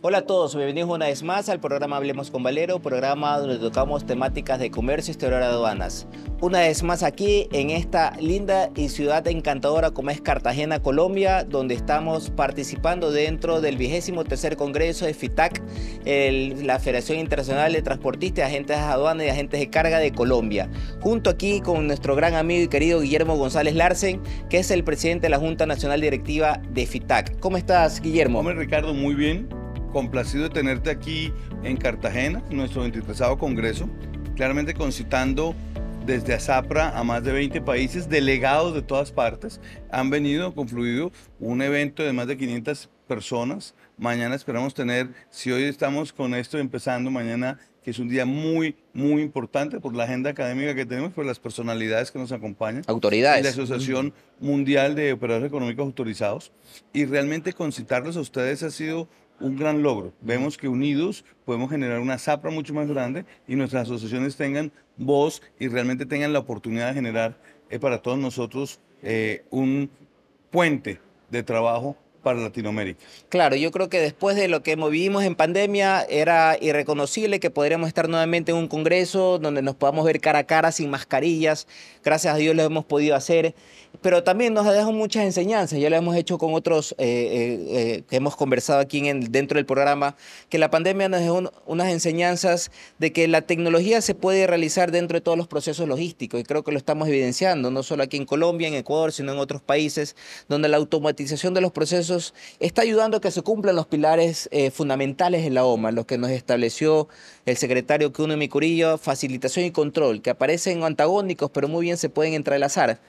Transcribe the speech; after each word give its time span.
Hola 0.00 0.18
a 0.18 0.26
todos, 0.26 0.54
bienvenidos 0.54 0.90
una 0.90 1.06
vez 1.06 1.24
más 1.24 1.48
al 1.48 1.58
programa 1.58 1.96
Hablemos 1.96 2.30
con 2.30 2.44
Valero, 2.44 2.78
programa 2.78 3.36
donde 3.36 3.58
tocamos 3.58 4.06
temáticas 4.06 4.60
de 4.60 4.70
comercio 4.70 5.10
exterior 5.10 5.42
aduanas. 5.42 6.06
Una 6.40 6.60
vez 6.60 6.84
más 6.84 7.02
aquí 7.02 7.48
en 7.50 7.70
esta 7.70 8.12
linda 8.20 8.70
y 8.76 8.90
ciudad 8.90 9.26
encantadora 9.26 9.90
como 9.90 10.10
es 10.10 10.20
Cartagena, 10.20 10.80
Colombia, 10.80 11.42
donde 11.42 11.74
estamos 11.74 12.30
participando 12.30 13.10
dentro 13.10 13.60
del 13.60 13.76
vigésimo 13.76 14.22
tercer 14.22 14.56
congreso 14.56 15.04
de 15.04 15.14
FITAC, 15.14 15.64
la 16.04 16.78
Federación 16.78 17.18
Internacional 17.18 17.72
de 17.72 17.82
Transportistas, 17.82 18.46
Agentes 18.46 18.76
de 18.76 18.82
Aduanas 18.84 19.26
y 19.26 19.30
Agentes 19.30 19.58
de 19.58 19.68
Carga 19.68 19.98
de 19.98 20.12
Colombia. 20.12 20.70
Junto 21.00 21.28
aquí 21.28 21.60
con 21.60 21.88
nuestro 21.88 22.14
gran 22.14 22.36
amigo 22.36 22.62
y 22.62 22.68
querido 22.68 23.00
Guillermo 23.00 23.36
González 23.36 23.74
Larsen, 23.74 24.22
que 24.48 24.58
es 24.58 24.70
el 24.70 24.84
presidente 24.84 25.22
de 25.22 25.30
la 25.30 25.38
Junta 25.40 25.66
Nacional 25.66 26.00
Directiva 26.00 26.62
de 26.70 26.86
FITAC. 26.86 27.40
¿Cómo 27.40 27.56
estás, 27.56 28.00
Guillermo? 28.00 28.38
Hombre, 28.38 28.54
Ricardo, 28.54 28.94
muy 28.94 29.16
bien 29.16 29.57
complacido 29.90 30.44
de 30.44 30.50
tenerte 30.50 30.90
aquí 30.90 31.32
en 31.62 31.76
Cartagena, 31.76 32.42
en 32.50 32.56
nuestro 32.56 32.82
23 32.82 33.20
Congreso, 33.38 33.88
claramente 34.36 34.74
concitando 34.74 35.54
desde 36.06 36.32
Azapra 36.32 36.98
a 36.98 37.04
más 37.04 37.22
de 37.22 37.32
20 37.32 37.60
países, 37.60 38.08
delegados 38.08 38.74
de 38.74 38.80
todas 38.82 39.12
partes, 39.12 39.60
han 39.90 40.08
venido, 40.08 40.54
confluido 40.54 41.12
un 41.38 41.60
evento 41.60 42.02
de 42.02 42.12
más 42.14 42.26
de 42.26 42.38
500 42.38 42.88
personas. 43.06 43.74
Mañana 43.98 44.34
esperamos 44.34 44.72
tener, 44.72 45.08
si 45.28 45.50
hoy 45.50 45.64
estamos 45.64 46.12
con 46.12 46.34
esto 46.34 46.58
empezando, 46.58 47.10
mañana 47.10 47.58
que 47.82 47.90
es 47.92 47.98
un 47.98 48.08
día 48.08 48.26
muy, 48.26 48.76
muy 48.92 49.22
importante 49.22 49.80
por 49.80 49.94
la 49.94 50.04
agenda 50.04 50.30
académica 50.30 50.74
que 50.74 50.84
tenemos, 50.84 51.12
por 51.12 51.24
las 51.24 51.38
personalidades 51.38 52.10
que 52.10 52.18
nos 52.18 52.32
acompañan. 52.32 52.82
Autoridades. 52.86 53.42
la 53.42 53.50
Asociación 53.50 54.12
Mundial 54.40 54.94
de 54.94 55.12
Operadores 55.12 55.48
Económicos 55.48 55.86
Autorizados. 55.86 56.52
Y 56.92 57.06
realmente 57.06 57.52
concitarlos 57.52 58.16
a 58.16 58.20
ustedes 58.20 58.62
ha 58.62 58.70
sido 58.70 59.08
un 59.40 59.56
gran 59.56 59.82
logro. 59.82 60.12
Vemos 60.20 60.56
que 60.56 60.68
unidos 60.68 61.24
podemos 61.44 61.70
generar 61.70 62.00
una 62.00 62.18
zapra 62.18 62.50
mucho 62.50 62.74
más 62.74 62.88
grande 62.88 63.24
y 63.46 63.56
nuestras 63.56 63.84
asociaciones 63.84 64.36
tengan 64.36 64.72
voz 64.96 65.42
y 65.58 65.68
realmente 65.68 66.06
tengan 66.06 66.32
la 66.32 66.40
oportunidad 66.40 66.88
de 66.88 66.94
generar 66.94 67.38
eh, 67.70 67.78
para 67.78 68.02
todos 68.02 68.18
nosotros 68.18 68.80
eh, 69.02 69.44
un 69.50 69.90
puente 70.50 71.00
de 71.30 71.42
trabajo 71.42 71.96
para 72.28 72.40
Latinoamérica. 72.40 73.00
Claro, 73.30 73.56
yo 73.56 73.70
creo 73.70 73.88
que 73.88 74.00
después 74.00 74.36
de 74.36 74.48
lo 74.48 74.62
que 74.62 74.76
vivimos 74.76 75.24
en 75.24 75.34
pandemia 75.34 76.02
era 76.10 76.58
irreconocible 76.60 77.40
que 77.40 77.48
podríamos 77.48 77.88
estar 77.88 78.06
nuevamente 78.06 78.52
en 78.52 78.58
un 78.58 78.68
congreso 78.68 79.38
donde 79.38 79.62
nos 79.62 79.76
podamos 79.76 80.04
ver 80.04 80.20
cara 80.20 80.40
a 80.40 80.44
cara 80.44 80.70
sin 80.70 80.90
mascarillas. 80.90 81.66
Gracias 82.04 82.34
a 82.34 82.36
Dios 82.36 82.54
lo 82.54 82.64
hemos 82.64 82.84
podido 82.84 83.16
hacer 83.16 83.54
pero 84.00 84.22
también 84.22 84.54
nos 84.54 84.66
ha 84.66 84.72
dejado 84.72 84.92
muchas 84.92 85.24
enseñanzas. 85.24 85.78
Ya 85.78 85.90
lo 85.90 85.96
hemos 85.96 86.16
hecho 86.16 86.38
con 86.38 86.54
otros 86.54 86.92
eh, 86.98 87.06
eh, 87.06 87.66
eh, 87.70 88.02
que 88.08 88.16
hemos 88.16 88.36
conversado 88.36 88.80
aquí 88.80 89.06
en 89.08 89.32
dentro 89.32 89.56
del 89.56 89.66
programa, 89.66 90.16
que 90.48 90.58
la 90.58 90.70
pandemia 90.70 91.08
nos 91.08 91.20
dejó 91.20 91.50
unas 91.66 91.88
enseñanzas 91.88 92.70
de 92.98 93.12
que 93.12 93.26
la 93.28 93.42
tecnología 93.42 94.00
se 94.00 94.14
puede 94.14 94.46
realizar 94.46 94.92
dentro 94.92 95.16
de 95.16 95.20
todos 95.20 95.36
los 95.36 95.48
procesos 95.48 95.88
logísticos 95.88 96.40
y 96.40 96.44
creo 96.44 96.62
que 96.62 96.70
lo 96.70 96.78
estamos 96.78 97.08
evidenciando, 97.08 97.70
no 97.70 97.82
solo 97.82 98.02
aquí 98.04 98.16
en 98.16 98.24
Colombia, 98.24 98.68
en 98.68 98.74
Ecuador, 98.74 99.12
sino 99.12 99.32
en 99.32 99.38
otros 99.38 99.62
países, 99.62 100.14
donde 100.48 100.68
la 100.68 100.76
automatización 100.76 101.54
de 101.54 101.60
los 101.60 101.72
procesos 101.72 102.17
está 102.60 102.82
ayudando 102.82 103.16
a 103.16 103.20
que 103.20 103.30
se 103.30 103.42
cumplan 103.42 103.76
los 103.76 103.86
pilares 103.86 104.48
fundamentales 104.72 105.44
de 105.44 105.50
la 105.50 105.64
OMA, 105.64 105.92
los 105.92 106.06
que 106.06 106.18
nos 106.18 106.30
estableció 106.30 107.08
el 107.46 107.56
secretario 107.56 108.12
Kuno 108.12 108.36
Micurillo, 108.36 108.98
facilitación 108.98 109.64
y 109.64 109.70
control, 109.70 110.22
que 110.22 110.30
aparecen 110.30 110.82
antagónicos, 110.84 111.50
pero 111.50 111.68
muy 111.68 111.84
bien 111.84 111.96
se 111.96 112.08
pueden 112.08 112.34
entrelazar. 112.34 113.00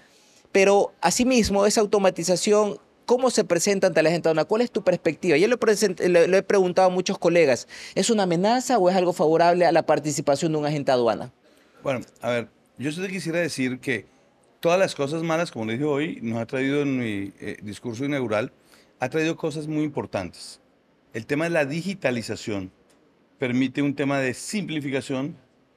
Pero 0.51 0.93
asimismo, 1.01 1.65
esa 1.65 1.81
automatización, 1.81 2.79
¿cómo 3.05 3.29
se 3.29 3.43
presenta 3.43 3.87
ante 3.87 4.01
la 4.01 4.09
gente 4.09 4.29
¿Cuál 4.47 4.61
es 4.61 4.71
tu 4.71 4.83
perspectiva? 4.83 5.37
Yo 5.37 5.47
lo, 5.47 5.57
he 6.37 6.43
preguntado 6.43 6.87
a 6.87 6.91
muchos 6.91 7.17
colegas, 7.17 7.67
¿es 7.95 8.09
una 8.09 8.23
amenaza 8.23 8.77
o 8.77 8.89
es 8.89 8.95
algo 8.95 9.13
favorable 9.13 9.65
a 9.65 9.71
la 9.71 9.83
participación 9.85 10.51
de 10.53 10.57
un 10.57 10.65
agente 10.65 10.91
aduana? 10.91 11.31
Bueno, 11.83 12.01
a 12.21 12.29
ver, 12.29 12.49
yo 12.77 12.93
te 12.93 13.07
quisiera 13.07 13.39
decir 13.39 13.79
que 13.79 14.05
todas 14.59 14.79
las 14.79 14.95
cosas 14.95 15.23
malas, 15.23 15.51
como 15.51 15.65
le 15.65 15.73
dije 15.73 15.85
hoy, 15.85 16.19
nos 16.21 16.39
ha 16.39 16.45
traído 16.45 16.81
en 16.81 16.97
mi 16.97 17.31
eh, 17.39 17.57
discurso 17.61 18.05
inaugural, 18.05 18.51
ha 18.99 19.09
traído 19.09 19.35
cosas 19.35 19.67
muy 19.67 19.83
importantes. 19.83 20.61
El 21.13 21.25
tema 21.25 21.45
de 21.45 21.51
la 21.51 21.65
digitalización 21.65 22.71
permite 23.37 23.81
un 23.81 23.95
tema 23.95 24.19
de 24.19 24.33
simplificación 24.33 25.35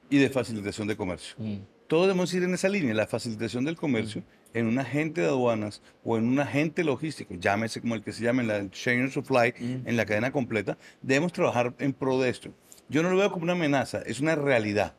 y 0.09 0.17
de 0.17 0.29
facilitación 0.29 0.87
de 0.87 0.95
comercio. 0.95 1.35
Mm. 1.37 1.57
Todos 1.87 2.07
debemos 2.07 2.33
ir 2.33 2.43
en 2.43 2.53
esa 2.53 2.69
línea, 2.69 2.93
la 2.93 3.07
facilitación 3.07 3.65
del 3.65 3.75
comercio. 3.75 4.21
Mm 4.21 4.43
en 4.53 4.67
un 4.67 4.79
agente 4.79 5.21
de 5.21 5.27
aduanas 5.27 5.81
o 6.03 6.17
en 6.17 6.25
un 6.25 6.39
agente 6.39 6.83
logístico, 6.83 7.33
llámese 7.35 7.81
como 7.81 7.95
el 7.95 8.03
que 8.03 8.13
se 8.13 8.23
llame, 8.23 8.43
la 8.43 8.69
chain 8.69 9.05
of 9.05 9.13
supply, 9.13 9.53
mm. 9.59 9.87
en 9.87 9.97
la 9.97 10.05
cadena 10.05 10.31
completa, 10.31 10.77
debemos 11.01 11.33
trabajar 11.33 11.73
en 11.79 11.93
pro 11.93 12.19
de 12.19 12.29
esto. 12.29 12.49
Yo 12.89 13.01
no 13.03 13.09
lo 13.09 13.17
veo 13.17 13.31
como 13.31 13.43
una 13.43 13.53
amenaza, 13.53 14.01
es 14.05 14.19
una 14.19 14.35
realidad. 14.35 14.93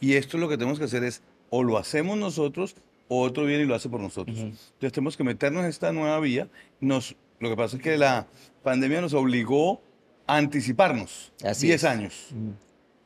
Y 0.00 0.14
esto 0.14 0.38
lo 0.38 0.48
que 0.48 0.56
tenemos 0.56 0.78
que 0.78 0.86
hacer 0.86 1.04
es 1.04 1.22
o 1.50 1.62
lo 1.62 1.78
hacemos 1.78 2.18
nosotros 2.18 2.76
o 3.08 3.22
otro 3.22 3.44
viene 3.44 3.62
y 3.62 3.66
lo 3.66 3.74
hace 3.74 3.88
por 3.88 4.00
nosotros. 4.00 4.36
Entonces 4.36 4.92
tenemos 4.92 5.16
que 5.16 5.24
meternos 5.24 5.62
en 5.62 5.70
esta 5.70 5.92
nueva 5.92 6.18
vía. 6.18 6.48
Nos, 6.80 7.14
lo 7.40 7.48
que 7.50 7.56
pasa 7.56 7.76
es 7.76 7.82
que 7.82 7.96
la 7.96 8.26
pandemia 8.62 9.00
nos 9.00 9.14
obligó 9.14 9.80
a 10.26 10.36
anticiparnos 10.36 11.32
10 11.60 11.84
años. 11.84 12.28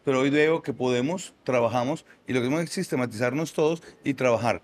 Pero 0.04 0.20
hoy 0.20 0.30
veo 0.30 0.62
que 0.62 0.72
podemos, 0.72 1.34
trabajamos 1.44 2.06
y 2.26 2.32
lo 2.32 2.40
que 2.40 2.46
tenemos 2.46 2.64
es 2.64 2.70
sistematizarnos 2.70 3.52
todos 3.52 3.82
y 4.02 4.14
trabajar. 4.14 4.62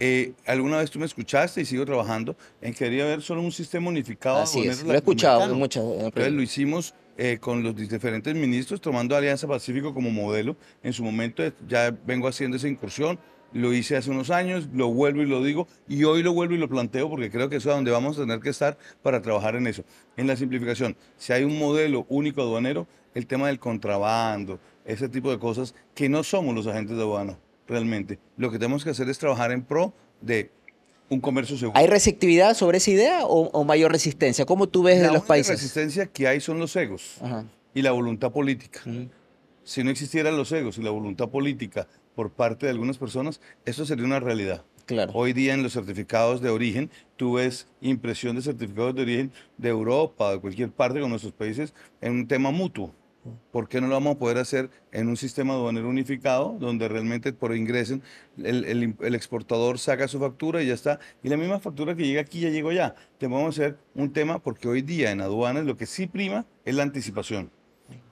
Eh, 0.00 0.32
alguna 0.46 0.78
vez 0.78 0.90
tú 0.90 0.98
me 0.98 1.06
escuchaste 1.06 1.60
y 1.60 1.64
sigo 1.64 1.84
trabajando 1.84 2.36
en 2.60 2.72
que 2.72 2.84
quería 2.84 3.04
haber 3.04 3.20
solo 3.20 3.42
un 3.42 3.52
sistema 3.52 3.88
unificado. 3.88 4.38
Así 4.38 4.66
es, 4.66 4.82
lo 4.82 4.94
he 4.94 4.96
escuchado 4.96 5.52
muchas 5.54 5.84
Entonces 5.84 6.32
lo 6.32 6.40
hicimos 6.40 6.94
eh, 7.16 7.38
con 7.40 7.64
los 7.64 7.74
diferentes 7.74 8.32
ministros, 8.34 8.80
tomando 8.80 9.16
Alianza 9.16 9.48
Pacífico 9.48 9.92
como 9.92 10.10
modelo. 10.10 10.56
En 10.84 10.92
su 10.92 11.02
momento 11.02 11.42
ya 11.66 11.90
vengo 12.06 12.28
haciendo 12.28 12.56
esa 12.56 12.68
incursión, 12.68 13.18
lo 13.52 13.72
hice 13.72 13.96
hace 13.96 14.10
unos 14.10 14.30
años, 14.30 14.68
lo 14.72 14.88
vuelvo 14.88 15.22
y 15.22 15.26
lo 15.26 15.42
digo, 15.42 15.68
y 15.88 16.04
hoy 16.04 16.22
lo 16.22 16.32
vuelvo 16.32 16.54
y 16.54 16.58
lo 16.58 16.68
planteo 16.68 17.08
porque 17.08 17.30
creo 17.30 17.48
que 17.48 17.56
eso 17.56 17.70
es 17.70 17.76
donde 17.76 17.90
vamos 17.90 18.18
a 18.18 18.22
tener 18.22 18.40
que 18.40 18.50
estar 18.50 18.76
para 19.02 19.22
trabajar 19.22 19.56
en 19.56 19.66
eso, 19.66 19.84
en 20.16 20.26
la 20.26 20.36
simplificación. 20.36 20.96
Si 21.16 21.32
hay 21.32 21.44
un 21.44 21.58
modelo 21.58 22.06
único 22.08 22.42
aduanero, 22.42 22.86
el 23.14 23.26
tema 23.26 23.48
del 23.48 23.58
contrabando, 23.58 24.58
ese 24.84 25.08
tipo 25.08 25.30
de 25.30 25.38
cosas, 25.38 25.74
que 25.94 26.08
no 26.08 26.22
somos 26.22 26.54
los 26.54 26.66
agentes 26.66 26.96
de 26.96 27.02
aduana 27.02 27.38
realmente. 27.66 28.18
Lo 28.36 28.50
que 28.50 28.58
tenemos 28.58 28.84
que 28.84 28.90
hacer 28.90 29.08
es 29.08 29.18
trabajar 29.18 29.52
en 29.52 29.62
pro 29.62 29.92
de 30.20 30.50
un 31.08 31.20
comercio 31.20 31.56
seguro. 31.56 31.78
¿Hay 31.78 31.86
receptividad 31.86 32.54
sobre 32.54 32.78
esa 32.78 32.90
idea 32.90 33.20
o, 33.24 33.64
mayor 33.64 33.92
resistencia? 33.92 34.44
¿Cómo 34.44 34.68
tú 34.68 34.82
ves 34.82 35.00
de 35.00 35.10
los 35.10 35.24
países? 35.24 35.50
La 35.50 35.54
resistencia 35.56 36.06
que 36.06 36.28
hay 36.28 36.40
son 36.40 36.58
los 36.58 36.74
egos 36.76 37.16
y 37.74 37.82
la 37.82 37.92
voluntad 37.92 38.30
política. 38.30 38.80
Si 39.64 39.84
no 39.84 39.90
existieran 39.90 40.36
los 40.36 40.50
egos 40.52 40.78
y 40.78 40.82
la 40.82 40.90
voluntad 40.90 41.28
política 41.28 41.86
por 42.18 42.32
parte 42.32 42.66
de 42.66 42.72
algunas 42.72 42.98
personas, 42.98 43.40
eso 43.64 43.86
sería 43.86 44.04
una 44.04 44.18
realidad. 44.18 44.64
Claro. 44.86 45.12
Hoy 45.14 45.32
día 45.32 45.54
en 45.54 45.62
los 45.62 45.74
certificados 45.74 46.40
de 46.40 46.50
origen, 46.50 46.90
tú 47.16 47.34
ves 47.34 47.68
impresión 47.80 48.34
de 48.34 48.42
certificados 48.42 48.92
de 48.96 49.02
origen 49.02 49.32
de 49.56 49.68
Europa, 49.68 50.32
de 50.32 50.40
cualquier 50.40 50.72
parte 50.72 50.98
con 51.00 51.10
nuestros 51.10 51.32
países, 51.32 51.74
en 52.00 52.14
un 52.14 52.26
tema 52.26 52.50
mutuo. 52.50 52.92
¿Por 53.52 53.68
qué 53.68 53.80
no 53.80 53.86
lo 53.86 53.94
vamos 53.94 54.16
a 54.16 54.18
poder 54.18 54.38
hacer 54.38 54.68
en 54.90 55.06
un 55.06 55.16
sistema 55.16 55.54
aduanero 55.54 55.88
unificado, 55.88 56.56
donde 56.58 56.88
realmente 56.88 57.32
por 57.32 57.54
ingresen 57.54 58.02
el, 58.36 58.96
exportador 59.14 59.78
saca 59.78 60.08
su 60.08 60.18
factura 60.18 60.60
y 60.60 60.66
ya 60.66 60.74
está? 60.74 60.98
Y 61.22 61.28
la 61.28 61.36
misma 61.36 61.60
factura 61.60 61.94
que 61.94 62.04
llega 62.04 62.22
aquí 62.22 62.40
ya 62.40 62.50
llegó 62.50 62.72
ya. 62.72 62.96
Te 63.18 63.28
vamos 63.28 63.44
a 63.44 63.48
hacer 63.50 63.78
un 63.94 64.12
tema 64.12 64.40
porque 64.40 64.66
hoy 64.66 64.82
día 64.82 65.12
en 65.12 65.20
aduanas 65.20 65.66
lo 65.66 65.76
que 65.76 65.86
sí 65.86 66.08
prima 66.08 66.46
es 66.64 66.74
la 66.74 66.82
anticipación. 66.82 67.52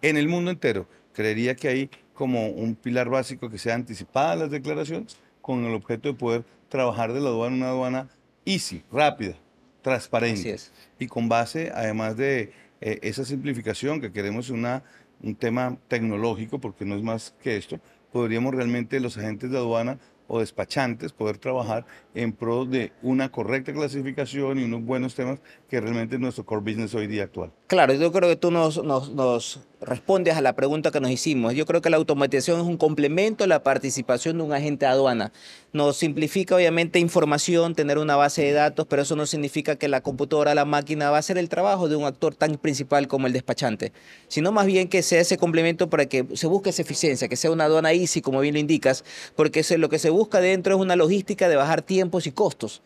En 0.01 0.17
el 0.17 0.29
mundo 0.29 0.53
entero, 0.53 0.87
creería 1.13 1.57
que 1.57 1.69
hay 1.69 1.91
como 2.17 2.49
un 2.49 2.75
pilar 2.75 3.09
básico 3.09 3.49
que 3.49 3.59
sea 3.59 3.77
anticipada 3.77 4.35
las 4.35 4.51
declaraciones 4.51 5.17
con 5.41 5.65
el 5.65 5.75
objeto 5.75 6.09
de 6.09 6.15
poder 6.15 6.45
trabajar 6.69 7.13
de 7.13 7.21
la 7.21 7.29
aduana 7.29 7.55
una 7.55 7.69
aduana 7.69 8.09
easy, 8.45 8.83
rápida, 8.91 9.35
transparente. 9.83 10.57
Y 10.99 11.07
con 11.07 11.29
base, 11.29 11.71
además 11.73 12.17
de 12.17 12.53
eh, 12.81 12.99
esa 13.03 13.25
simplificación 13.25 14.01
que 14.01 14.11
queremos 14.11 14.51
una, 14.51 14.83
un 15.23 15.37
tema 15.37 15.77
tecnológico, 15.89 16.59
porque 16.59 16.85
no 16.85 16.97
es 16.97 17.03
más 17.03 17.35
que 17.43 17.57
esto, 17.57 17.79
podríamos 18.13 18.55
realmente 18.55 18.99
los 18.99 19.17
agentes 19.19 19.51
de 19.51 19.59
aduana 19.59 19.99
o 20.29 20.41
despachantes 20.41 21.13
poder 21.13 21.39
trabajar 21.39 21.87
en 22.15 22.33
pro 22.33 22.65
de 22.65 22.93
una 23.03 23.31
correcta 23.31 23.73
clasificación 23.73 24.59
y 24.59 24.65
unos 24.65 24.83
buenos 24.85 25.15
temas 25.15 25.39
que 25.69 25.81
realmente 25.81 26.17
es 26.17 26.21
nuestro 26.21 26.45
core 26.45 26.63
business 26.63 26.95
hoy 26.95 27.07
día 27.07 27.25
actual. 27.25 27.53
Claro, 27.67 27.95
yo 27.95 28.11
creo 28.13 28.29
que 28.29 28.37
tú 28.37 28.51
nos, 28.51 28.83
nos, 28.83 29.13
nos 29.13 29.61
respondes 29.87 30.37
a 30.37 30.41
la 30.41 30.55
pregunta 30.55 30.91
que 30.91 31.01
nos 31.01 31.11
hicimos. 31.11 31.55
Yo 31.55 31.65
creo 31.65 31.81
que 31.81 31.91
la 31.91 31.97
automatización 31.97 32.61
es 32.61 32.67
un 32.67 32.77
complemento 32.77 33.45
a 33.45 33.47
la 33.47 33.63
participación 33.63 34.37
de 34.39 34.45
un 34.45 34.53
agente 34.53 34.85
de 34.85 34.93
aduana. 34.93 35.33
Nos 35.73 35.97
simplifica 35.97 36.57
obviamente 36.57 36.99
información, 36.99 37.75
tener 37.75 37.99
una 37.99 38.17
base 38.17 38.43
de 38.43 38.53
datos, 38.53 38.87
pero 38.89 39.03
eso 39.03 39.17
no 39.17 39.27
significa 39.27 39.77
que 39.77 39.89
la 39.89 40.01
computadora, 40.01 40.55
la 40.55 40.65
máquina 40.65 41.11
va 41.11 41.17
a 41.17 41.21
hacer 41.21 41.39
el 41.39 41.49
trabajo 41.49 41.89
de 41.89 41.97
un 41.97 42.05
actor 42.05 42.35
tan 42.35 42.57
principal 42.57 43.09
como 43.09 43.27
el 43.27 43.33
despachante, 43.33 43.93
sino 44.29 44.53
más 44.53 44.67
bien 44.67 44.89
que 44.89 45.03
sea 45.03 45.21
ese 45.21 45.39
complemento 45.39 45.89
para 45.89 46.07
que 46.07 46.27
se 46.35 46.47
busque 46.47 46.71
esa 46.71 46.83
eficiencia, 46.83 47.29
que 47.29 47.37
sea 47.37 47.51
una 47.51 47.65
aduana 47.65 47.93
easy, 47.93 48.21
como 48.21 48.41
bien 48.41 48.55
lo 48.55 48.61
indicas, 48.61 49.05
porque 49.37 49.65
lo 49.79 49.89
que 49.89 49.99
se 49.99 50.11
busca 50.11 50.41
dentro 50.41 50.75
es 50.75 50.81
una 50.81 50.97
logística 50.97 51.49
de 51.49 51.57
bajar 51.57 51.83
tiempos 51.83 52.27
y 52.27 52.33
costos. 52.33 52.83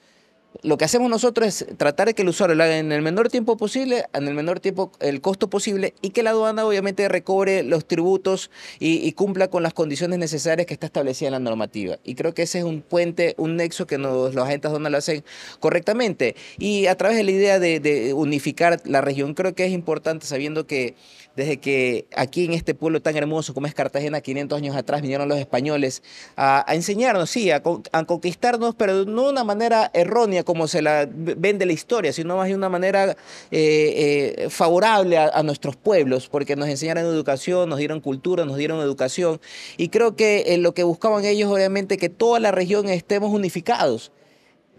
Lo 0.62 0.76
que 0.76 0.84
hacemos 0.84 1.08
nosotros 1.08 1.46
es 1.46 1.66
tratar 1.76 2.08
de 2.08 2.14
que 2.14 2.22
el 2.22 2.28
usuario 2.28 2.54
lo 2.54 2.64
haga 2.64 2.78
en 2.78 2.92
el 2.92 3.02
menor 3.02 3.28
tiempo 3.28 3.56
posible, 3.56 4.04
en 4.12 4.28
el 4.28 4.34
menor 4.34 4.60
tiempo, 4.60 4.92
el 5.00 5.20
costo 5.20 5.48
posible, 5.48 5.94
y 6.02 6.10
que 6.10 6.22
la 6.22 6.30
aduana 6.30 6.66
obviamente 6.66 7.08
recobre 7.08 7.62
los 7.62 7.86
tributos 7.86 8.50
y, 8.78 9.10
cumpla 9.12 9.48
con 9.48 9.62
las 9.62 9.74
condiciones 9.74 10.18
necesarias 10.18 10.66
que 10.66 10.74
está 10.74 10.86
establecida 10.86 11.28
en 11.28 11.32
la 11.32 11.38
normativa. 11.40 11.98
Y 12.04 12.14
creo 12.14 12.32
que 12.34 12.42
ese 12.42 12.58
es 12.58 12.64
un 12.64 12.80
puente, 12.80 13.34
un 13.38 13.56
nexo 13.56 13.86
que 13.86 13.98
los 13.98 14.36
agentes 14.36 14.68
aduanales 14.68 14.92
lo 14.92 14.98
hacen 14.98 15.24
correctamente. 15.58 16.36
Y 16.58 16.86
a 16.86 16.96
través 16.96 17.16
de 17.16 17.24
la 17.24 17.30
idea 17.30 17.58
de 17.58 18.12
unificar 18.14 18.80
la 18.84 19.00
región, 19.00 19.34
creo 19.34 19.54
que 19.54 19.64
es 19.66 19.72
importante 19.72 20.26
sabiendo 20.26 20.66
que 20.66 20.94
desde 21.36 21.58
que 21.58 22.06
aquí 22.16 22.44
en 22.44 22.52
este 22.52 22.74
pueblo 22.74 23.00
tan 23.00 23.16
hermoso 23.16 23.54
como 23.54 23.66
es 23.66 23.74
Cartagena, 23.74 24.20
500 24.20 24.58
años 24.58 24.76
atrás 24.76 25.00
vinieron 25.00 25.28
los 25.28 25.38
españoles 25.38 26.02
a, 26.36 26.64
enseñarnos, 26.68 27.30
sí, 27.30 27.50
a, 27.50 27.62
conquistarnos, 27.62 28.74
pero 28.74 29.04
no 29.04 29.24
de 29.24 29.30
una 29.30 29.44
manera 29.44 29.90
errónea 29.94 30.39
como 30.44 30.68
se 30.68 30.82
la 30.82 31.08
vende 31.10 31.66
la 31.66 31.72
historia, 31.72 32.12
sino 32.12 32.36
más 32.36 32.48
de 32.48 32.54
una 32.54 32.68
manera 32.68 33.10
eh, 33.10 33.16
eh, 33.50 34.50
favorable 34.50 35.18
a, 35.18 35.42
nuestros 35.42 35.76
pueblos, 35.76 36.28
porque 36.28 36.56
nos 36.56 36.68
enseñaron 36.68 37.04
educación, 37.04 37.68
nos 37.68 37.78
dieron 37.78 38.00
cultura, 38.00 38.44
nos 38.44 38.56
dieron 38.56 38.80
educación, 38.80 39.40
y 39.76 39.88
creo 39.88 40.16
que 40.16 40.54
eh, 40.54 40.58
lo 40.58 40.74
que 40.74 40.82
buscaban 40.82 41.24
ellos, 41.24 41.50
obviamente, 41.50 41.96
que 41.96 42.08
toda 42.08 42.40
la 42.40 42.52
región 42.52 42.88
estemos 42.88 43.30
unificados. 43.32 44.12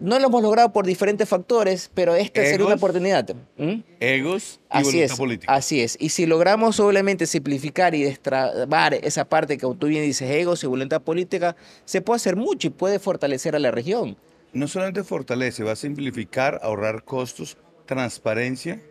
No 0.00 0.18
lo 0.18 0.26
hemos 0.26 0.42
logrado 0.42 0.72
por 0.72 0.84
diferentes 0.84 1.28
factores, 1.28 1.88
pero 1.94 2.16
esta 2.16 2.42
sería 2.42 2.66
una 2.66 2.74
oportunidad. 2.74 3.36
¿Mm? 3.56 3.82
Egos 4.00 4.58
y 4.64 4.66
así 4.68 4.84
voluntad 4.84 5.12
es, 5.12 5.16
política. 5.16 5.54
Así 5.54 5.80
es. 5.80 5.96
Y 6.00 6.08
si 6.08 6.26
logramos 6.26 6.80
obviamente 6.80 7.24
simplificar 7.24 7.94
y 7.94 8.02
destrabar 8.02 8.94
esa 8.94 9.24
parte 9.24 9.56
que 9.56 9.66
tú 9.78 9.86
bien 9.86 10.02
dices, 10.02 10.28
egos 10.28 10.64
y 10.64 10.66
voluntad 10.66 11.02
política, 11.02 11.54
se 11.84 12.00
puede 12.00 12.16
hacer 12.16 12.34
mucho 12.34 12.66
y 12.66 12.70
puede 12.70 12.98
fortalecer 12.98 13.54
a 13.54 13.60
la 13.60 13.70
región. 13.70 14.16
No 14.52 14.68
solamente 14.68 15.02
fortalece, 15.04 15.64
va 15.64 15.72
a 15.72 15.76
simplificar, 15.76 16.60
ahorrar 16.62 17.04
costos, 17.04 17.56
transparencia 17.86 18.82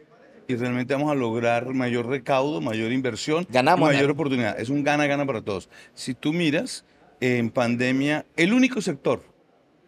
y 0.48 0.56
realmente 0.56 0.94
vamos 0.94 1.12
a 1.12 1.16
lograr 1.16 1.74
mayor 1.74 2.08
recaudo, 2.08 2.62
mayor 2.62 2.92
inversión, 2.92 3.48
Ganamos, 3.50 3.90
mayor 3.90 4.10
oportunidad. 4.10 4.60
Es 4.60 4.70
un 4.70 4.84
gana-gana 4.84 5.26
para 5.26 5.42
todos. 5.42 5.70
Si 5.94 6.14
tú 6.14 6.34
miras, 6.34 6.86
en 7.20 7.52
pandemia, 7.52 8.26
el 8.36 8.54
único 8.54 8.82
sector 8.82 9.24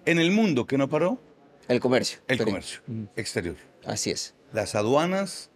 en 0.06 0.20
el 0.20 0.32
mundo 0.32 0.66
que 0.66 0.78
no 0.78 0.90
paró. 0.90 1.20
El 1.68 1.80
comercio. 1.80 2.20
El 2.28 2.38
comercio 2.44 2.82
exterior. 3.16 3.56
Así 3.86 4.12
es. 4.12 4.36
Las 4.52 4.76
aduanas, 4.76 5.50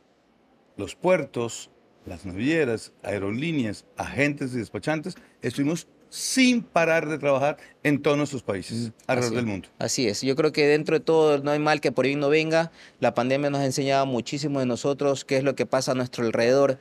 los 0.78 0.96
puertos, 0.96 1.70
las 2.08 2.26
navieras, 2.26 2.94
aerolíneas, 3.04 3.86
agentes 3.98 4.54
y 4.54 4.58
despachantes, 4.58 5.16
estuvimos 5.42 5.88
sin 6.10 6.64
parar 6.64 7.08
de 7.08 7.18
trabajar 7.18 7.58
en 7.84 8.02
todos 8.02 8.18
nuestros 8.18 8.42
países 8.42 8.94
alrededor 9.08 9.36
del 9.36 9.46
mundo. 9.46 9.70
Así 9.78 10.08
es. 10.08 10.22
Yo 10.22 10.36
creo 10.36 10.54
que 10.54 10.66
dentro 10.66 10.98
de 10.98 11.04
todo 11.04 11.40
no 11.40 11.52
hay 11.52 11.60
mal 11.60 11.82
que 11.82 11.92
por 11.92 12.06
ahí 12.06 12.16
no 12.16 12.30
venga. 12.30 12.72
La 13.02 13.14
pandemia 13.14 13.50
nos 13.50 13.60
ha 13.60 13.66
enseñado 13.66 14.06
muchísimo 14.06 14.60
de 14.60 14.66
nosotros, 14.66 15.26
qué 15.26 15.38
es 15.38 15.44
lo 15.44 15.56
que 15.56 15.66
pasa 15.66 15.92
a 15.92 15.96
nuestro 15.96 16.26
alrededor 16.26 16.80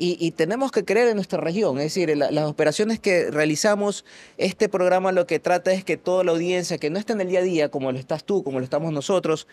y, 0.00 0.30
tenemos 0.30 0.70
que 0.70 0.84
creer 0.84 1.08
en 1.08 1.16
nuestra 1.16 1.40
región. 1.40 1.76
Es 1.78 1.84
decir, 1.84 2.16
las 2.16 2.44
operaciones 2.44 3.00
que 3.00 3.32
realizamos, 3.32 4.04
este 4.36 4.68
programa 4.68 5.10
lo 5.10 5.26
que 5.26 5.40
trata 5.40 5.72
es 5.72 5.82
que 5.82 5.96
toda 5.96 6.22
la 6.22 6.30
audiencia 6.30 6.78
que 6.78 6.88
no 6.88 7.00
está 7.00 7.14
en 7.14 7.20
el 7.22 7.28
día 7.28 7.40
a 7.40 7.42
día, 7.42 7.68
como 7.68 7.90
lo 7.90 7.98
estás 7.98 8.22
tú, 8.22 8.44
como 8.44 8.60
lo 8.60 8.64
estamos 8.64 8.92
nosotros, 8.92 9.48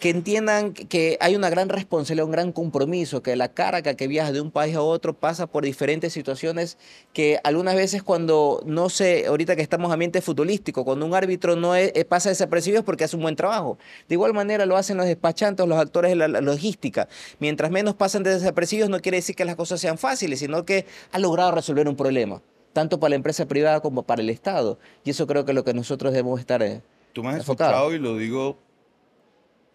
que 0.00 0.08
entiendan 0.08 0.72
que 0.72 1.18
hay 1.20 1.36
una 1.36 1.50
gran 1.50 1.68
responsabilidad, 1.68 2.24
un 2.24 2.32
gran 2.32 2.52
compromiso, 2.52 3.22
que 3.22 3.36
la 3.36 3.52
carga 3.52 3.94
que 3.94 4.08
viaja 4.08 4.32
de 4.32 4.40
un 4.40 4.50
país 4.50 4.74
a 4.74 4.82
otro 4.82 5.12
pasa 5.14 5.46
por 5.46 5.62
diferentes 5.62 6.14
situaciones 6.14 6.78
que 7.12 7.38
algunas 7.44 7.76
veces 7.76 8.02
cuando 8.02 8.62
no 8.64 8.88
sé, 8.88 9.26
ahorita 9.26 9.56
que 9.56 9.62
estamos 9.62 9.88
en 9.88 9.92
ambiente 9.92 10.22
futbolístico, 10.22 10.84
cuando 10.84 11.04
un 11.04 11.14
árbitro 11.14 11.54
no 11.54 11.74
es, 11.74 11.92
eh, 11.94 12.06
pasa 12.06 12.30
desapercibido 12.30 12.80
es 12.80 12.84
porque 12.84 13.04
hace 13.04 13.14
un 13.14 13.22
buen 13.22 13.36
trabajo. 13.36 13.78
De 14.08 14.14
igual 14.14 14.32
manera 14.32 14.64
lo 14.64 14.76
hacen 14.76 14.96
los 14.96 15.04
despachantes, 15.04 15.66
los 15.68 15.78
actores 15.78 16.10
de 16.10 16.16
la, 16.16 16.40
logística. 16.40 17.06
Mientras 17.38 17.70
menos 17.70 17.94
pasan 17.94 18.22
desapercibidos 18.22 18.88
no 18.88 19.00
quiere 19.00 19.18
decir 19.18 19.36
que 19.36 19.44
las 19.44 19.54
cosas 19.54 19.80
sean 19.80 19.98
fáciles, 19.98 20.38
sino 20.38 20.64
que 20.64 20.86
ha 21.12 21.18
logrado 21.18 21.52
resolver 21.52 21.86
un 21.86 21.96
problema, 21.96 22.40
tanto 22.72 22.98
para 22.98 23.10
la 23.10 23.16
empresa 23.16 23.46
privada 23.46 23.80
como 23.80 24.04
para 24.04 24.22
el 24.22 24.30
Estado. 24.30 24.78
Y 25.04 25.10
eso 25.10 25.26
creo 25.26 25.44
que 25.44 25.52
es 25.52 25.54
lo 25.54 25.64
que 25.64 25.74
nosotros 25.74 26.14
debemos 26.14 26.40
estar... 26.40 26.62
Eh, 26.62 26.80
Tú 27.12 27.22
me 27.22 27.30
has 27.30 27.36
enfocado 27.36 27.92
y 27.92 27.98
lo 27.98 28.16
digo 28.16 28.56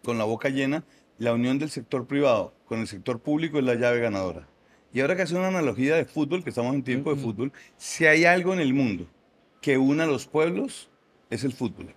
con 0.06 0.18
la 0.18 0.24
boca 0.24 0.50
llena, 0.50 0.84
la 1.18 1.34
unión 1.34 1.58
del 1.58 1.68
sector 1.68 2.06
privado 2.06 2.54
con 2.66 2.78
el 2.78 2.86
sector 2.86 3.18
público 3.18 3.58
es 3.58 3.64
la 3.64 3.74
llave 3.74 3.98
ganadora. 3.98 4.46
Y 4.92 5.00
ahora 5.00 5.16
que 5.16 5.22
hace 5.22 5.34
una 5.34 5.48
analogía 5.48 5.96
de 5.96 6.04
fútbol, 6.04 6.44
que 6.44 6.50
estamos 6.50 6.72
en 6.76 6.84
tiempo 6.84 7.12
de 7.12 7.20
fútbol, 7.20 7.52
si 7.76 8.06
hay 8.06 8.24
algo 8.24 8.52
en 8.52 8.60
el 8.60 8.72
mundo 8.72 9.08
que 9.60 9.78
una 9.78 10.04
a 10.04 10.06
los 10.06 10.26
pueblos, 10.28 10.90
es 11.28 11.42
el 11.42 11.52
fútbol. 11.52 11.92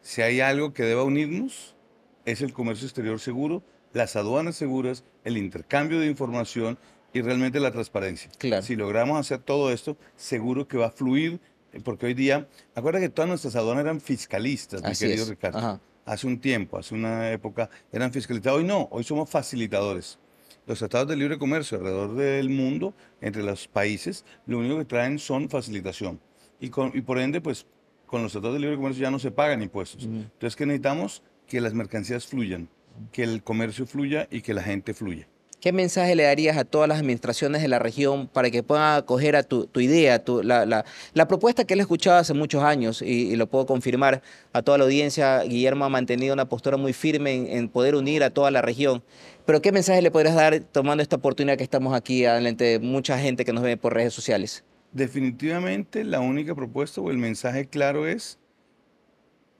Si 0.00 0.20
hay 0.20 0.40
algo 0.40 0.72
que 0.72 0.82
deba 0.82 1.04
unirnos, 1.04 1.76
es 2.24 2.42
el 2.42 2.52
comercio 2.52 2.86
exterior 2.86 3.20
seguro, 3.20 3.62
las 3.92 4.16
aduanas 4.16 4.56
seguras, 4.56 5.04
el 5.22 5.36
intercambio 5.36 6.00
de 6.00 6.08
información 6.08 6.76
y 7.12 7.20
realmente 7.22 7.60
la 7.60 7.70
transparencia. 7.70 8.32
Si 8.62 8.74
logramos 8.74 9.16
hacer 9.16 9.38
todo 9.38 9.72
esto, 9.72 9.96
seguro 10.16 10.66
que 10.66 10.76
va 10.76 10.86
a 10.86 10.90
fluir, 10.90 11.40
porque 11.84 12.06
hoy 12.06 12.14
día, 12.14 12.48
acuérdate 12.74 13.06
que 13.06 13.10
todas 13.10 13.28
nuestras 13.28 13.54
aduanas 13.54 13.84
eran 13.84 14.00
fiscalistas, 14.00 14.82
mi 14.82 14.88
querido 14.96 15.24
Ricardo 15.24 15.80
hace 16.08 16.26
un 16.26 16.40
tiempo, 16.40 16.78
hace 16.78 16.94
una 16.94 17.30
época, 17.30 17.68
eran 17.92 18.12
fiscalizados. 18.12 18.60
Hoy 18.60 18.64
no, 18.64 18.88
hoy 18.90 19.04
somos 19.04 19.28
facilitadores. 19.28 20.18
Los 20.66 20.78
tratados 20.78 21.08
de 21.08 21.16
libre 21.16 21.38
comercio 21.38 21.78
alrededor 21.78 22.14
del 22.14 22.50
mundo, 22.50 22.94
entre 23.20 23.42
los 23.42 23.68
países, 23.68 24.24
lo 24.46 24.58
único 24.58 24.78
que 24.78 24.84
traen 24.84 25.18
son 25.18 25.48
facilitación. 25.48 26.20
Y, 26.60 26.70
por 26.70 27.18
ende, 27.18 27.40
pues 27.40 27.66
con 28.06 28.22
los 28.22 28.32
tratados 28.32 28.54
de 28.54 28.60
libre 28.60 28.76
comercio 28.76 29.02
ya 29.02 29.10
no 29.10 29.18
se 29.18 29.30
pagan 29.30 29.62
impuestos. 29.62 30.04
Entonces, 30.04 30.56
¿qué 30.56 30.66
necesitamos? 30.66 31.22
Que 31.46 31.60
las 31.60 31.72
mercancías 31.74 32.26
fluyan, 32.26 32.68
que 33.12 33.22
el 33.22 33.42
comercio 33.42 33.86
fluya 33.86 34.28
y 34.30 34.42
que 34.42 34.54
la 34.54 34.62
gente 34.62 34.92
fluya. 34.92 35.28
¿Qué 35.60 35.72
mensaje 35.72 36.14
le 36.14 36.22
darías 36.22 36.56
a 36.56 36.64
todas 36.64 36.88
las 36.88 36.98
administraciones 36.98 37.62
de 37.62 37.66
la 37.66 37.80
región 37.80 38.28
para 38.28 38.48
que 38.48 38.62
puedan 38.62 38.96
acoger 38.96 39.34
a 39.34 39.42
tu, 39.42 39.68
idea, 39.74 40.22
la, 40.44 40.84
propuesta 41.26 41.64
que 41.64 41.74
él 41.74 41.80
escuchado 41.80 42.16
hace 42.16 42.32
muchos 42.32 42.62
años 42.62 43.02
y, 43.02 43.34
lo 43.34 43.48
puedo 43.48 43.66
confirmar 43.66 44.22
a 44.52 44.62
toda 44.62 44.78
la 44.78 44.84
audiencia? 44.84 45.42
Guillermo 45.42 45.84
ha 45.84 45.88
mantenido 45.88 46.32
una 46.32 46.48
postura 46.48 46.76
muy 46.76 46.92
firme 46.92 47.56
en, 47.56 47.68
poder 47.68 47.96
unir 47.96 48.22
a 48.22 48.30
toda 48.30 48.52
la 48.52 48.62
región. 48.62 49.02
Pero 49.46 49.60
¿qué 49.60 49.72
mensaje 49.72 50.00
le 50.00 50.12
podrías 50.12 50.36
dar 50.36 50.60
tomando 50.60 51.02
esta 51.02 51.16
oportunidad 51.16 51.56
que 51.56 51.64
estamos 51.64 51.92
aquí 51.92 52.22
delante 52.22 52.64
de 52.64 52.78
mucha 52.78 53.18
gente 53.18 53.44
que 53.44 53.52
nos 53.52 53.64
ve 53.64 53.76
por 53.76 53.94
redes 53.94 54.14
sociales? 54.14 54.62
Definitivamente 54.92 56.04
la 56.04 56.20
única 56.20 56.54
propuesta 56.54 57.00
o 57.00 57.10
el 57.10 57.18
mensaje 57.18 57.66
claro 57.66 58.06
es 58.06 58.38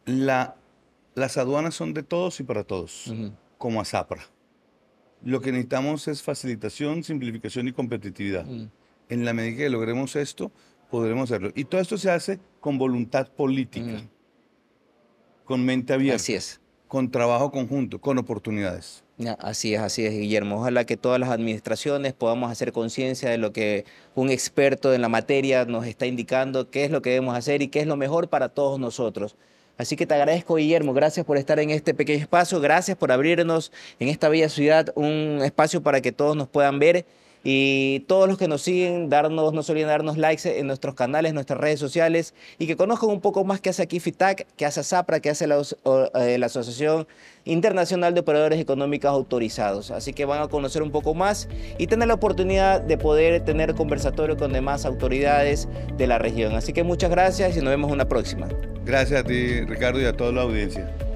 la, 0.05 0.55
las 1.17 1.37
aduanas 1.39 1.75
son 1.75 1.93
de 1.93 2.05
todos 2.05 2.39
y 2.39 2.45
para 2.45 2.63
todos, 2.63 3.13
como 3.59 3.81
a 3.81 3.85
Zapra. 3.85 4.23
Lo 5.25 5.41
que 5.41 5.51
necesitamos 5.53 6.09
es 6.09 6.23
facilitación, 6.23 7.03
simplificación 7.03 7.69
y 7.69 7.73
competitividad. 7.73 8.45
Mm. 8.45 8.71
En 9.09 9.25
la 9.25 9.33
medida 9.33 9.57
que 9.57 9.71
logremos 9.71 10.17
esto, 10.17 10.53
podremos 10.91 11.31
hacerlo. 11.31 11.51
Y 11.55 11.65
todo 11.65 11.81
esto 11.81 11.99
se 11.99 12.11
hace 12.11 12.39
con 12.61 12.79
voluntad 12.79 13.29
política, 13.29 14.03
mm. 14.03 14.09
con 15.45 15.65
mente 15.65 15.93
abierta. 15.93 16.17
Así 16.17 16.35
es. 16.35 16.61
Con 16.87 17.11
trabajo 17.11 17.51
conjunto, 17.51 18.01
con 18.01 18.19
oportunidades. 18.19 19.05
Así 19.41 19.75
es, 19.75 19.81
así 19.81 20.07
es, 20.07 20.13
Guillermo. 20.13 20.61
Ojalá 20.61 20.85
que 20.85 20.97
todas 20.97 21.19
las 21.19 21.31
administraciones 21.31 22.13
podamos 22.13 22.53
hacer 22.53 22.73
conciencia 22.73 23.29
de 23.29 23.37
lo 23.37 23.53
que 23.53 23.85
un 24.15 24.31
experto 24.31 24.95
en 24.95 25.03
la 25.03 25.09
materia 25.09 25.65
nos 25.65 25.87
está 25.87 26.07
indicando, 26.07 26.71
qué 26.71 26.85
es 26.85 26.93
lo 26.93 27.03
que 27.03 27.11
debemos 27.11 27.37
hacer 27.37 27.61
y 27.61 27.69
qué 27.69 27.81
es 27.81 27.87
lo 27.89 27.97
mejor 27.97 28.29
para 28.29 28.49
todos 28.49 28.79
nosotros. 28.79 29.37
Así 29.79 29.95
que 29.95 30.07
te 30.07 30.15
agradezco, 30.15 30.57
Guillermo, 30.57 30.93
gracias 30.93 31.25
por 31.25 31.39
estar 31.39 31.61
en 31.61 31.71
este 31.71 31.95
pequeño 31.95 32.21
espacio, 32.21 32.61
gracias 32.61 32.97
por 32.97 33.13
abrirnos 33.13 33.71
en 34.01 34.09
esta 34.09 34.29
bella 34.29 34.49
ciudad 34.49 34.93
un 34.97 35.41
espacio 35.45 35.85
para 35.85 36.01
que 36.01 36.11
todos 36.11 36.37
nos 36.37 36.49
puedan 36.49 36.81
ver 36.81 37.07
y 37.51 38.01
todos 38.01 38.29
los 38.29 38.37
que 38.37 38.47
nos 38.47 38.61
siguen, 38.61 39.09
darnos, 39.09 39.55
no 39.55 39.63
se 39.63 39.73
olviden 39.73 39.89
darnos 39.89 40.19
likes 40.19 40.59
en 40.61 40.67
nuestros 40.67 40.95
canales, 40.95 41.33
nuestras 41.33 41.59
redes 41.59 41.81
sociales 41.81 42.35
y 42.59 42.67
que 42.67 42.77
conozcan 42.77 43.09
un 43.09 43.23
poco 43.23 43.43
más 43.43 43.59
qué 43.59 43.71
hace 43.71 43.83
aquí 43.83 44.01
FITAC, 44.01 44.47
qué 44.55 44.67
hace 44.67 44.85
SAPRA, 44.85 45.21
qué 45.21 45.31
hace 45.31 45.47
la, 45.47 45.57
eh, 45.57 46.37
la, 46.37 46.45
Asociación 46.45 47.07
Internacional 47.47 48.13
de 48.13 48.21
Operadores 48.21 48.61
Económicos 48.61 49.11
Autorizados. 49.11 49.91
Así 49.91 50.13
que 50.13 50.27
van 50.27 50.43
a 50.43 50.49
conocer 50.49 50.83
un 50.83 50.91
poco 50.91 51.15
más 51.15 51.49
y 51.79 51.87
tener 51.87 52.09
la 52.09 52.15
oportunidad 52.15 52.83
de 52.83 52.99
poder 52.99 53.43
tener 53.47 53.75
conversatorio 53.75 54.37
con 54.37 54.53
demás 54.53 54.85
autoridades 54.85 55.69
de 55.97 56.07
la 56.07 56.19
región. 56.19 56.55
Así 56.55 56.75
que 56.75 56.83
muchas 56.83 57.09
gracias 57.11 57.57
y 57.57 57.61
nos 57.61 57.71
vemos 57.71 57.91
una 57.91 58.07
próxima. 58.07 58.47
Gracias 58.85 59.21
a 59.21 59.25
ti, 59.25 59.63
Ricardo, 59.63 60.03
y 60.03 60.05
a 60.05 60.13
toda 60.13 60.33
la 60.33 60.43
audiencia. 60.43 61.08